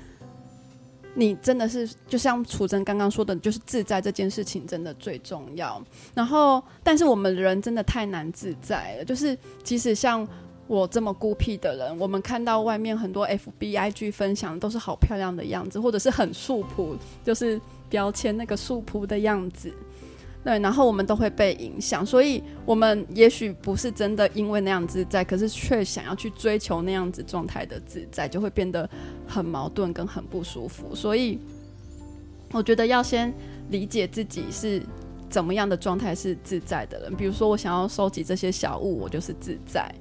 [1.15, 5.83] 你真的是就像楚真刚刚说的，就是自在这件事情真的最重要。
[6.13, 9.03] 然后，但是我们人真的太难自在了。
[9.03, 10.25] 就是即使像
[10.65, 19.73] 我这么孤僻的人，我们看到外面很多 FBIG 分享都是好漂亮的样子，或者是很素朴，就是标签那个素朴的样子。
[20.45, 28.87] 对，然后我们都会被影响，所以我们也许不是真的因为那样自在，可是却想要去追求那样子状态的自在，就会变得
[29.27, 30.93] 很矛盾跟很不舒服。
[30.93, 31.39] 所以
[32.51, 33.33] 我觉得要先
[33.69, 34.83] 理解自己是
[35.31, 37.15] 怎么样的状态是自在的人。
[37.15, 39.91] 比如说，我想要收集这些小物，我就是自在。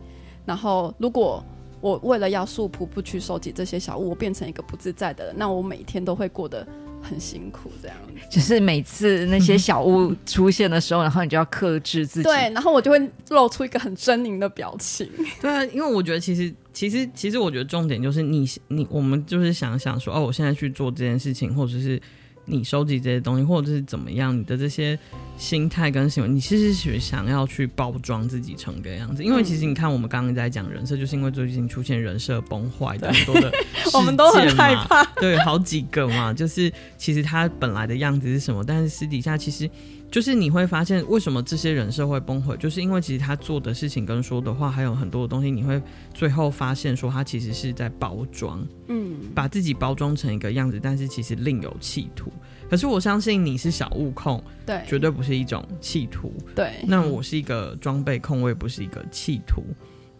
[0.44, 1.42] 然后，如果
[1.80, 6.68] 我为了要素朴不去收集这些小物，我变成一个不自在的人，那我每天都会过得。
[7.04, 12.24] 很辛苦，这样子就是每次那些小物出现的时候，然后你就要克制自己。
[12.24, 15.08] 对，然后我就会露出一个很狰狞的表情。
[15.40, 22.00] 对啊，因为我觉得其实其实其实我觉得重点就是你你我们就是想想说哦，我现在去做这件事情，或者是。
[22.46, 24.98] 你收集这些东西，或者是怎么样，你的这些
[25.36, 29.22] 心态跟行为，你其实是想要去包装自己成个样子。
[29.22, 33.52] 因为其实你看，我们刚刚在讲人设，就是因为最近出现人设崩坏的很多的，
[33.94, 35.04] 我们都很害怕。
[35.20, 39.68] 对，好几个嘛，就是其实他本来的样子是什么，但是私底下其实。
[40.10, 52.30] 就是你会发现，为什么这些人设会崩毁，就是因为其实他做的事情跟说的话，还有很多的东西，你会最后发现说他其实是在包装，嗯，把自己包装成一个样子，但是其实另有企图。
[52.70, 56.72] 可是我相信你是小物控，对，绝对不是一种企图，对。
[56.86, 59.62] 那我是一个装备控，我也不是一个企图，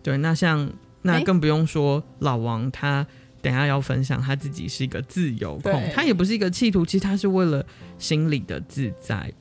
[0.02, 0.16] 对。
[0.18, 0.70] 那像
[1.02, 3.06] 那更不用说老王，他
[3.42, 7.64] 等下要分享他自己是一个自由控，他也不是一个企图，其实他是为了
[7.98, 9.32] 心里的自在。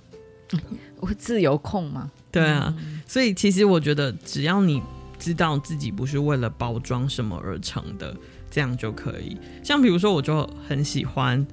[1.00, 2.12] 我会自由控吗？
[2.32, 2.76] 对啊，
[3.08, 4.82] 所以其实我觉得，只要你
[5.18, 8.16] 知道自己不是为了包装什么而成的，
[8.52, 9.38] 这样就可以。
[9.64, 11.46] 像比如说，我就很喜欢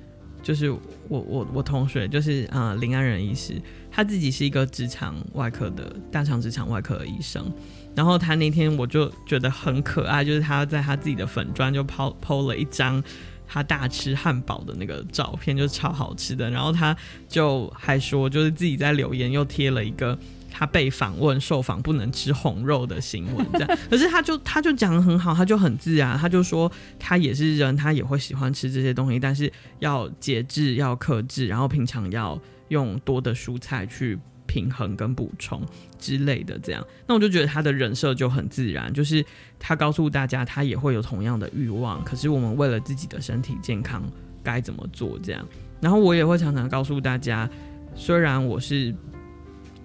[0.42, 0.74] 就是
[1.10, 7.52] 我我我同学，就是呃临安人医师，他自己是一个直肠外科的大肠直肠外科的医生。
[7.96, 13.02] 然后他那天我就觉得很可爱，就是他在他自己的粉砖就抛抛了一张
[13.48, 16.48] 他大吃汉堡的那个照片，就超好吃的。
[16.48, 16.96] 然后他
[17.28, 20.16] 就还说，就是自己在留言又贴了一个
[20.50, 23.78] 他被访问受访不能吃红肉的新闻，这样。
[23.88, 34.18] 可是他就他就讲得很好，他就很自然，他就说他也是人，他也会喜欢吃这些东西，但是要节制，要克制，然后平常要用多的蔬菜去。
[34.46, 35.64] 平衡跟补充
[35.96, 39.24] 之类的，这样，那我就觉得他的人设就很自然，就是
[39.60, 44.02] 他告诉大家，他也会有同样的欲望，可是我们为了自己的身体健康
[44.42, 45.16] 该怎么做？
[45.22, 45.46] 这样，
[45.80, 47.48] 然后我也会常常告诉大家，
[47.94, 48.92] 虽然我是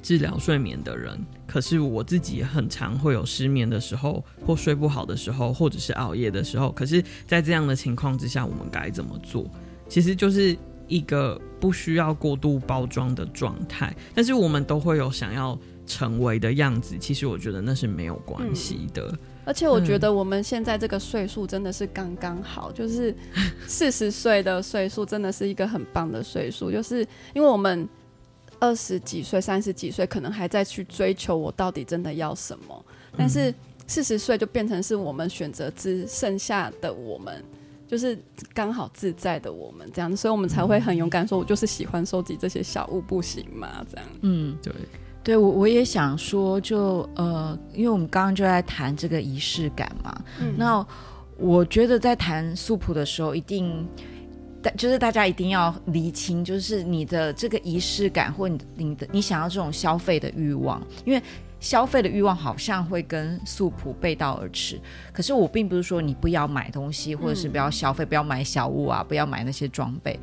[0.05, 6.71] 治疗睡眠的人，可是我自己也很常会有失眠的时候，或睡不好的时候，或者是熬夜的时候。
[6.71, 9.49] 可是，在这样的情况之下，我们该怎么做？
[9.89, 10.55] 其实就是。
[10.87, 16.95] 一个不需要过度包装的状态，但是我们都会有想要成为的样子。
[16.99, 19.07] 其实我觉得那是没有关系的。
[19.11, 23.15] 嗯，而且我觉得我们现在这个岁数真的是刚刚好，嗯、就是
[23.65, 26.69] 四十岁的岁数真的是一个很棒的岁数。
[26.71, 26.99] 就是
[27.33, 27.89] 因为我们
[28.65, 33.53] 二十几岁、三十几岁可能还在去追求我到底真的要什么，但是
[33.85, 37.43] 四十岁就变成是我们选择之剩下的我们。
[37.87, 38.17] 就是
[38.51, 43.85] 刚好自在的我们这样，所以我们才会很勇敢说，我就是喜欢收集这些小物，不行吗？
[43.87, 44.73] 这样，嗯，对，
[45.23, 50.83] 对我我也想说就，就呃，因为我们刚刚就在谈这个仪式感嘛，嗯，那
[51.37, 53.87] 我觉得在谈素朴的时候，一定，
[54.71, 61.21] 就是大家一定要厘清，就是你的这个仪式感，或你你的你想要这种消费的欲望，因为。
[61.61, 64.79] 消费的欲望好像会跟素朴背道而驰，
[65.11, 70.19] 可是我并不是说你不要买东西，或者是不要消费，嗯、不要买小物啊，不要买那些装备，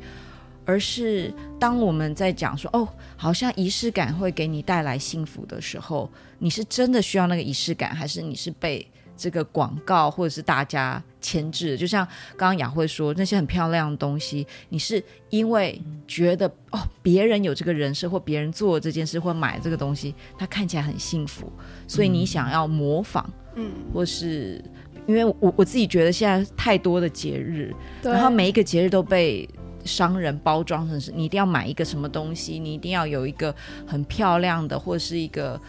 [0.63, 12.05] 而是当我们在讲说哦，好像仪式感会给你带来幸福的时候，你是真的需要那个仪式感，还是你是被这个广告或者是大家牵制，就像
[12.37, 21.51] 刚刚雅慧说那些很漂亮的东西，你是因为觉得哦，别人有这个人设或别人做这件事或买这个东西，他看起来很幸福，
[21.87, 24.63] 所以你想要模仿，嗯，或是
[25.07, 29.49] 因为我我自己觉得现在太多的节日，然后每一个节日都被
[29.85, 33.55] 商人包装成是你一定要买一个什么东西，你一定要有一个
[33.87, 35.59] 很漂亮的，或是一个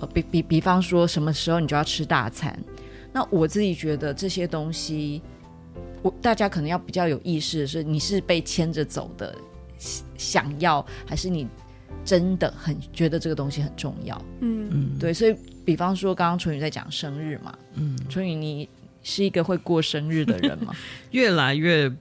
[0.00, 2.56] 呃，比比比方说什么时候你就要吃大餐。
[3.12, 5.20] 那我自己觉得这些东西，
[6.02, 9.36] 我大家可能要比较有意识的是，你是被牵着走的，
[10.16, 11.48] 想要还是你
[12.04, 14.16] 真的很觉得这个东西很重要？
[14.40, 15.12] 嗯嗯，对。
[15.12, 18.68] 所以，比方说刚刚春雨在讲生日嘛，嗯，春雨你
[19.02, 20.72] 是一个会过生日的人吗？
[21.10, 21.92] 越来越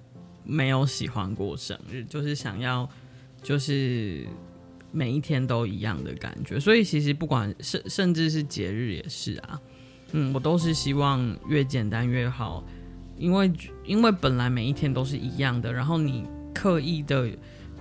[0.44, 2.88] 没有喜欢过生日，就是想要
[3.42, 4.26] 就是
[4.92, 6.60] 每一天都一样的感觉。
[6.60, 9.60] 所以其实不管甚甚至是节日也是啊。
[10.12, 12.64] 嗯，我都是希望越简单越好，
[13.18, 13.52] 因为
[13.86, 17.30] 因为本来每一天都是一样的，然后你刻意的，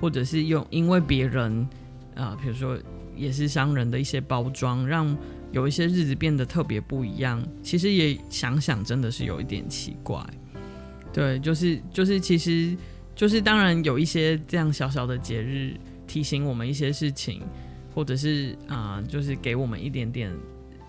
[0.00, 1.66] 或者是用因为别人
[2.14, 2.78] 啊，比如说
[3.16, 5.16] 也是商人的一些包装，让
[5.52, 7.42] 有一些日子变得特别不一样。
[7.62, 10.22] 其实也想想，真的是有一点奇怪。
[11.12, 12.76] 对，就是就是，其实
[13.16, 15.74] 就是当然有一些这样小小的节日
[16.06, 17.40] 提醒我们一些事情，
[17.94, 20.30] 或者是啊，就是给我们一点点。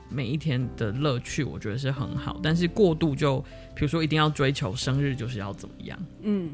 [0.10, 3.40] 每一天的乐趣，我觉得是很好，但是过度就，
[3.76, 5.98] 比如说一定要追求生日就是要怎么样？
[6.24, 6.50] 嗯，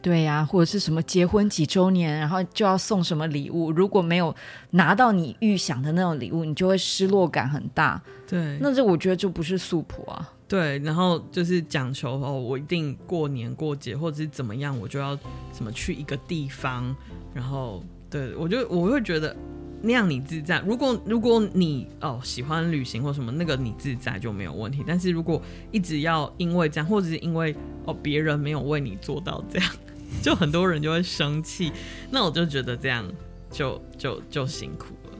[0.00, 4.34] 对呀、啊，或者是什么结婚几周年，然后就要送什么礼物，如果没有
[4.70, 8.00] 拿到你预想的那种礼物，你就会失落感很大。
[8.28, 10.32] 对，那这我觉得就不是素朴啊。
[10.46, 15.18] 对，然后就是讲求哦，我一定过年过节或者是怎么样，我就要
[15.52, 16.94] 什么去一个地方，
[17.34, 19.36] 然后对我就我会觉得。
[19.82, 20.60] 那样你自在。
[20.66, 24.84] 如果如果你哦喜欢旅行或什么，那个你自在就没有问题。
[24.86, 29.70] 但是如果一直要因为这样，或者是因为哦别人没有为你做到这样，
[30.22, 31.72] 就很多人就会生气。
[32.10, 33.04] 那我就觉得这样
[33.50, 35.18] 就就就辛苦了。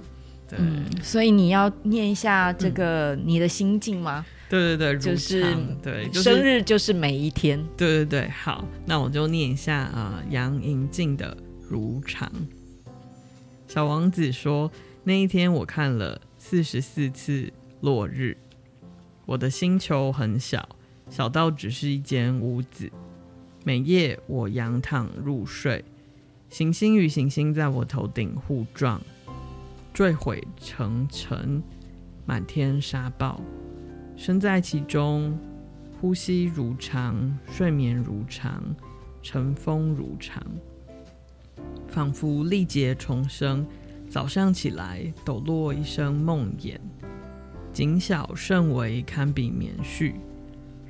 [0.49, 4.25] 对，嗯，所以你要念一下这个你的心境吗？
[4.27, 7.63] 嗯、对对对，就是对，就是、生日就是每一天。
[7.77, 11.37] 对对对，好，那我就念一下啊，杨银静的
[11.69, 12.33] 如常。
[13.69, 14.73] 小王子说
[15.04, 17.52] ：“那一天，我看了四十四次
[17.83, 18.35] 落日。
[19.27, 20.66] 我的星球很小，
[21.10, 22.90] 小到只是一间屋子。
[23.64, 25.85] 每夜，我仰躺入睡，
[26.48, 28.98] 行星与行星在我头顶互撞，
[29.92, 31.62] 坠毁成尘，
[32.25, 33.38] 满天沙暴。
[34.16, 35.38] 身在其中，
[36.00, 38.64] 呼吸如常，睡眠如常，
[39.23, 40.42] 乘风如常。
[41.89, 43.67] 仿佛历劫重生。
[44.11, 46.79] 早上起来，抖落一声梦魇，
[47.75, 50.15] 谨小慎微，堪比棉絮。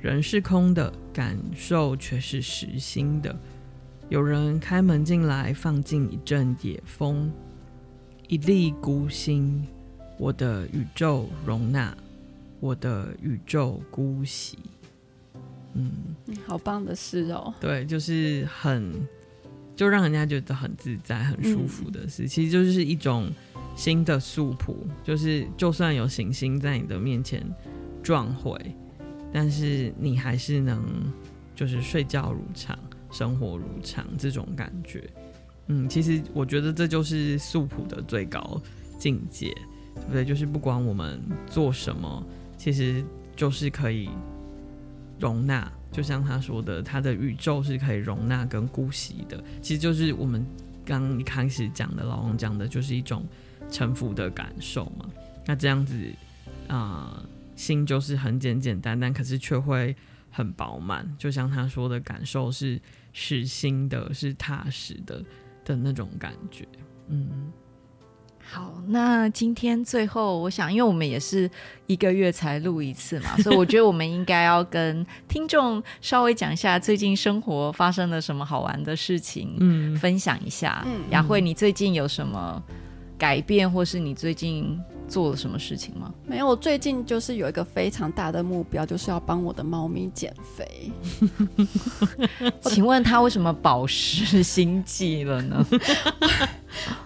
[0.01, 3.37] 人是空的，感受却是实心的。
[4.07, 7.29] 有人开门进来，放进一阵野风，
[8.29, 9.67] 一粒孤星，
[10.17, 11.93] 我的宇宙容纳，
[12.61, 14.57] 我的宇宙孤息。
[15.73, 15.91] 嗯，
[16.47, 17.53] 好棒的诗哦。
[17.59, 18.93] 对，就是很。
[19.79, 23.31] 就让人家觉得很自在、很舒服的事，嗯、其实就是一种
[23.77, 24.85] 新的素朴。
[25.05, 27.41] 就是就算有行星在你的面前
[28.03, 28.59] 撞毁，
[29.31, 30.83] 但是你还是能
[31.55, 32.77] 就是睡觉如常、
[33.09, 35.09] 生活如常这种感觉。
[35.67, 38.61] 嗯，其实我觉得这就是素朴的最高
[38.97, 39.47] 境界，
[39.95, 40.25] 对不对？
[40.25, 42.21] 就是不管我们做什么，
[42.57, 43.01] 其实
[43.33, 44.09] 就是可以
[45.17, 45.71] 容纳。
[45.91, 50.45] 就像他说的，他的宇宙是可以容纳跟姑息的，其实就是我们
[50.85, 53.25] 刚一开始讲的，老王讲的，就是一种
[53.69, 55.09] 臣服的感受嘛。
[55.45, 55.95] 那这样子
[56.67, 57.23] 啊、
[57.55, 59.95] 心就是很简简单单，可是却会
[60.29, 61.07] 很饱满。
[61.17, 62.79] 就像他说的感受是
[63.11, 65.23] 实心的，是踏实的
[65.65, 66.67] 的那种感觉，
[67.07, 67.51] 嗯。
[68.51, 71.49] 好，那今天最后，我想，因为我们也是
[71.85, 80.83] 一个月才录一次嘛，所以我觉得我们应该要跟听众稍微讲一下最近生活发生了什么好玩的事情，嗯，分享一下。
[80.87, 82.61] 嗯，雅慧，你最近有什么
[83.19, 86.11] 改变，或是你最近做了什么事情吗？
[86.25, 90.89] 没有，我最近就是有一个非常大的目标，就是要帮我的猫咪减肥。
[92.63, 95.65] 请问它为什么饱食心悸了呢？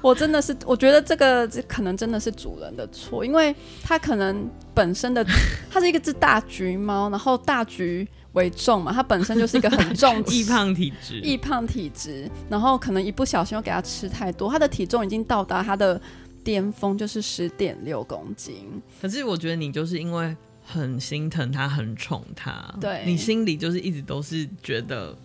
[0.02, 5.26] 我真的是，我觉得这个这可能真的是主人的错，因为它可能本身的
[5.72, 16.00] 它是一个只大橘猫，然后大橘为重嘛，他本身就是一个很重 易胖体质，易胖体质，然后可能一不小心又给他吃太多，他的体重已经到达他的
[16.44, 18.82] 巅峰，就是十点六公斤。
[19.02, 25.16] 可是我觉得你就是因为很心疼他，很宠他，对，你心里就是一直都是觉得。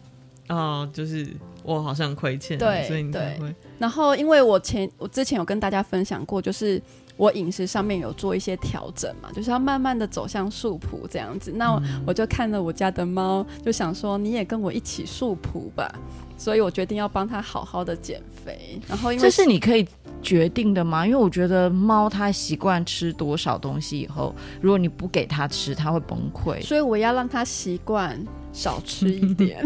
[0.51, 1.29] 哦，就是
[1.63, 3.55] 我好像亏欠，对，所以你才会。
[3.79, 6.81] 然后，因为我前我之前有跟大家分享过，就是
[7.19, 11.53] 我饮食上面有做一些调整嘛，就是要慢慢的走向素谱这样子。
[11.55, 15.93] 那我就看了我家的猫，就想说你也跟我一起素谱吧，
[16.39, 18.81] 所以我决定要帮它好好的减肥。
[18.89, 19.87] 然后，因为这是你可以
[20.23, 21.05] 决定的吗？
[21.05, 26.63] 因为我觉得猫它习惯吃多少东西以后，如果你不给它吃，它会崩溃。
[26.63, 28.19] 所以我要让它习惯。
[28.59, 29.65] 少吃一点，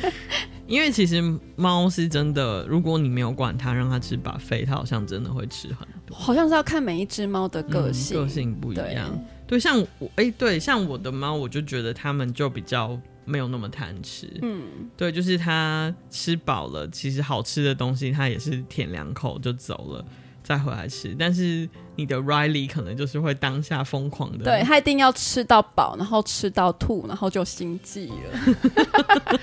[0.66, 1.20] 因为其实
[1.54, 6.16] 猫是真的，如果你没有管它，让它吃 buffet，它好像真的会吃很多。
[6.16, 9.10] 好像是要看每一只猫的个性，嗯，个性不一样。
[9.46, 14.26] 对，对像我，哎、欸，对，像我的猫，我就觉得它们就比较没有那么贪吃。
[14.40, 14.62] 嗯，
[14.96, 20.04] 对，就是它吃饱了，其实好吃的东西它也是舔两口就走了。
[20.42, 28.56] 再回来吃，但是你的 Riley 可能就是会当下疯狂的，对，他一定要吃到饱，然后吃到吐，然后就心悸了。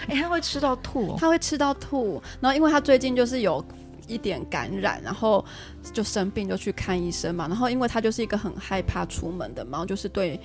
[0.07, 3.63] 哎、欸，他会吃到吐、哦，他会吃到吐，然后因为他最近就是有
[4.07, 5.43] 一点感染，然后
[5.93, 7.47] 就生病，就去看医生嘛。
[7.47, 10.39] 然后因为他就是一个很害怕出门的猫，就是对，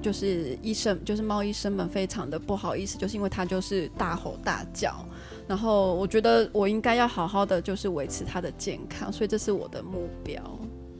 [0.00, 5.04] 就是医生，就是猫医生们非常的不好意思，就是因为他就是大吼大叫。
[5.46, 10.42] 然后我觉得我应该要好好的，就是维持他的健康，所以这是我的目标。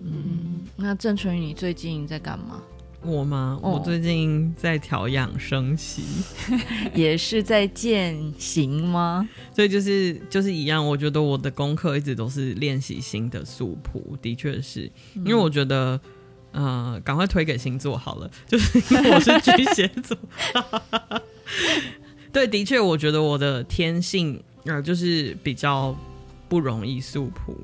[0.02, 2.62] 嗯，那郑淳宇，你最近在干嘛？
[3.00, 3.60] 我吗？
[3.62, 6.02] 哦、我最近在调养生息，
[6.94, 9.28] 也是在践行吗？
[9.54, 10.84] 所以就是就是一样。
[10.84, 16.00] 我觉得我的功课一直都是练习新的素谱，的确是因为我觉得，
[16.52, 20.16] 呃，赶快推给星座好了，就是因为我是巨蟹座。
[22.32, 25.96] 对，的确，我觉得我的天性啊、呃，就是比较
[26.48, 27.56] 不容易素朴，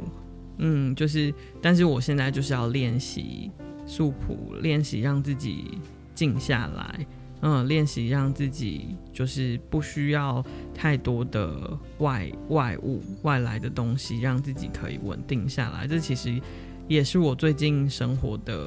[0.59, 3.51] 嗯，就是，但是我现在就是要练习
[3.87, 5.79] 素朴，练习让自己
[6.15, 7.07] 静下来，
[7.43, 15.87] 嗯，练习让自己就是不需要太多的外外物、外来的东西，让自己可以稳定下来。
[15.87, 16.41] 这其实
[16.89, 18.67] 也是我最近生活的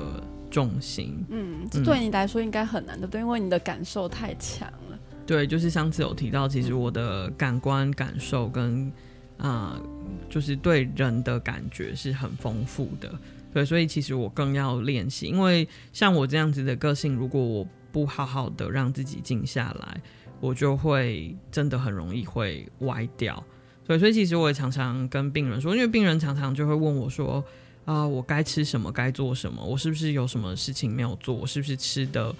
[0.49, 1.25] 重心。
[1.29, 4.99] 嗯，这对你来说应该很难的，对，因为你的感受太强了。
[5.25, 8.91] 对，就是上次有提到，其实我的感官感受跟
[9.37, 9.81] 啊、呃，
[10.29, 13.13] 就是对人的感觉是很丰富的。
[13.53, 20.01] 对，所以其实我更要练习，因为像我这样子的个性，如果我不好好的让自己静下来，
[20.39, 23.43] 我就会真的很容易会歪掉。
[23.85, 27.43] 对，所以其实我也常常跟病人说，因为病人常常就会问我说
[27.87, 28.91] ：“啊、我该吃什么？
[28.91, 29.63] 该做什么？
[29.63, 31.33] 我是不是有什么事情没有做？
[31.33, 32.35] 我是不是吃的？”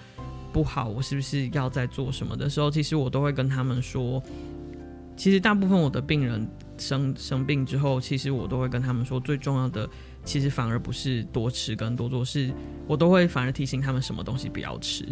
[0.50, 4.20] 不好，我是不是要在做什么的时候，其实我都会跟他们说，
[5.14, 9.88] 其实大部分我的病人生生病之后，其实我都会跟他们说，最重要的
[10.24, 12.50] 其实反而不是多吃跟多做，是
[12.86, 15.04] 我都会反而提醒他们什么东西不要吃，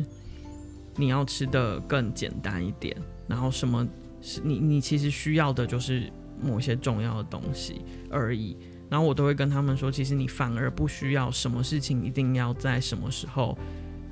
[0.96, 2.96] 你要吃得更简单一点，
[3.28, 3.86] 然后什么
[4.22, 6.10] 是你你其实需要的就是
[6.42, 8.56] 某些重要的东西而已。
[8.88, 13.56] 然后我都会跟他们说，其实你反而不需要什么事情一定要在什么时候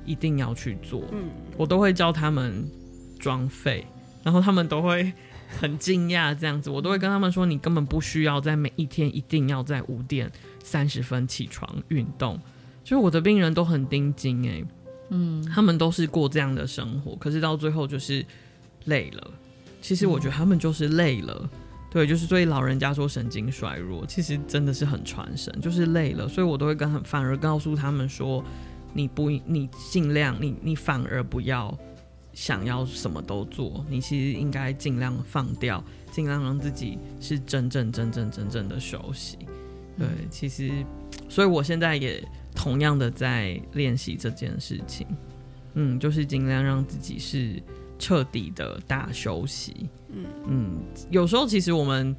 [0.05, 1.03] 一定要去做。
[1.11, 2.67] 嗯，我都会教他们
[3.17, 3.85] 装废，
[4.23, 5.13] 然后他们都会
[5.59, 6.69] 很惊讶这样子。
[6.69, 10.29] 我都会跟他们说，你根本不需要在每一天一定要在五点
[10.63, 12.39] 三十分起床运动。
[12.83, 14.63] 就是我的病人都很盯紧哎，
[15.09, 18.23] 嗯，他们都是过这样的生活，可是到最后就是
[18.83, 19.31] 累了。
[19.81, 21.49] 其实我觉得他们就是累了。
[21.95, 28.43] 对，就是所以老人家说神经衰弱，其实真的是很传神，就是累了，所以我都会跟很反而告诉他们说，
[28.91, 31.73] 你不，你尽量，你你反而不要
[32.33, 35.81] 想要什么都做，你其实应该尽量放掉，
[36.11, 39.37] 尽量让自己是真正真正真正的休息。
[39.97, 40.69] 对，其实，
[41.29, 42.21] 所以我现在也
[42.53, 45.07] 同样的在练习这件事情，
[45.75, 47.63] 嗯，就是尽量让自己是。
[47.97, 52.15] 彻底的大休息，嗯嗯，有时候其实我们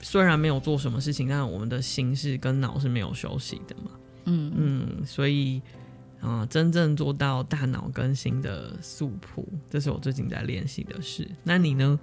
[0.00, 3.90] 虽然没有做什么事情，但我们的心是跟脑是没有休息的嘛，
[4.26, 5.60] 嗯嗯，所以
[6.20, 11.26] 啊、呃，真正做到大脑更新的素朴，这是我最近在练习的事。
[11.42, 11.98] 那你呢？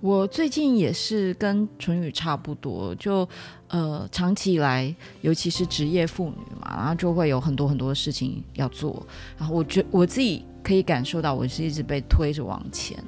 [0.00, 3.26] 我最近也是跟淳宇差不多，就
[3.68, 9.06] 呃，长期以来，尤其是职业妇女嘛，然后就会有很多很多的事情要做，
[9.38, 10.44] 然后我觉我自己。
[10.66, 12.98] 可以感受到我是一直被推着往前，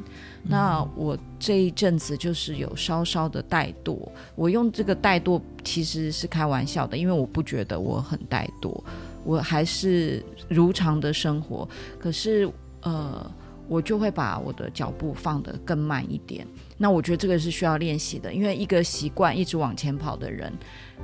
[0.45, 3.99] 那我这一阵子就是有稍稍的怠惰。
[4.37, 8.81] 我用这个怠惰其实是开玩笑的，因为我不觉得我很怠惰，
[9.25, 11.69] 我还是如常的生活。
[11.99, 12.49] 可是
[12.83, 13.29] 呃，
[13.67, 16.47] 我就会把我的脚步放得更慢一点。
[16.79, 20.51] 那我觉得这个是需要练习的，因为一个习惯一直往前跑的人。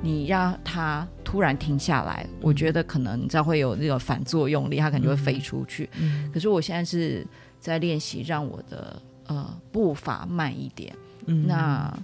[0.01, 5.89] 你让他突然停下来，我觉得可能你知道会有那个反作用力，他可能就会飞出去。
[5.97, 7.25] 嗯、可是我现在是
[7.61, 10.93] 在练习让我的呃步伐慢一点。
[11.27, 11.97] 嗯、那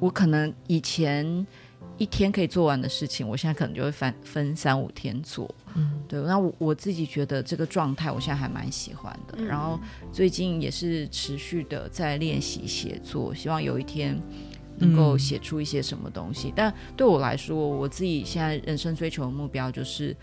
[0.00, 1.46] 我可能以前
[1.98, 5.54] 一天可以做完的事情，我现在可能就会分分三五天做。
[5.74, 6.20] 嗯，对。
[6.22, 9.34] 那我我自己觉得这个状态，我现在还蛮喜欢的。
[9.38, 9.78] 嗯、然后
[10.12, 14.20] 最近也是持续的在练习写作，希望有一天。
[14.76, 20.16] 能够写出一些什么东西，嗯、但对我来说，我自己现在人生追求的目标就是，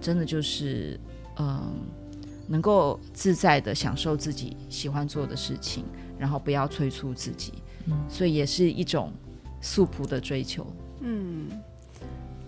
[0.00, 0.96] 真的就是，
[1.36, 1.74] 嗯，
[2.46, 5.84] 能够自在的享受自己喜欢做的事情，
[6.16, 7.54] 然后不要催促自己，
[7.86, 9.12] 嗯、所以也是一种
[9.60, 10.64] 素朴的追求。
[11.00, 11.48] 嗯，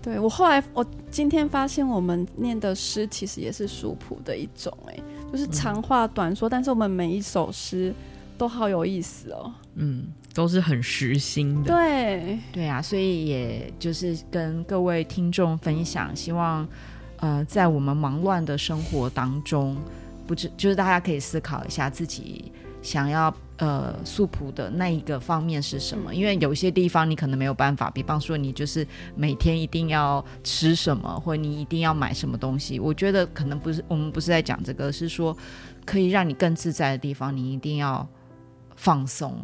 [0.03, 4.97] 对，我后来我今天发现，我们念的诗其实也是书谱的一种，哎，
[5.33, 7.95] 就是长话短说，嗯、但是我们每一首诗
[8.39, 9.53] 都好有意思哦。
[9.75, 10.07] 嗯。
[10.33, 16.67] 都是很实心的，对对啊，所以也就是跟各位听众分享，希望
[17.17, 19.77] 呃，在我们忙乱的生活当中，
[20.29, 28.85] 不知就是大家可以思考一下自己想要呃素朴的那一个方面是什么，因为有些地方你可能没有办法，比方说你就是
[29.15, 35.37] 每天一定要吃什么，或者你一定要买什么东西，我觉得可能不是，我们不是在讲这个，是说
[35.87, 38.05] 可以让你更自在的地方，你一定要
[38.75, 39.41] 放松。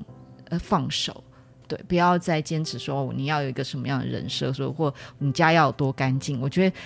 [0.49, 1.25] 呃，放手，
[1.67, 6.41] 对，不要再坚持说你要有一个什么样的人设，说或你家要有多干净。
[6.41, 6.77] 我觉得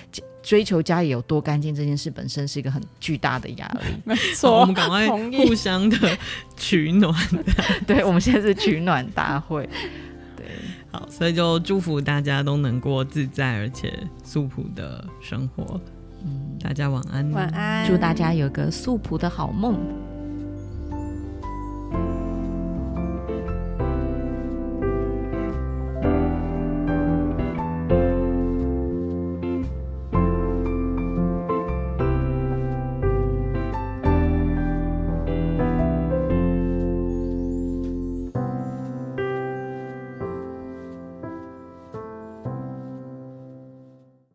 [0.43, 3.81] 追求家里有多干净这件事本身是一个很巨大的压力。
[4.05, 5.97] 没错，我们赶快互相的
[6.57, 7.15] 取暖。
[7.87, 9.69] 对， 我们现在是取暖大会。
[10.37, 10.47] 对，
[10.91, 13.93] 好，所以就祝福大家都能过自在而且
[14.25, 15.81] 素朴的生活。
[16.25, 19.79] 嗯，大家晚安，晚安，祝大家有个素朴的好梦。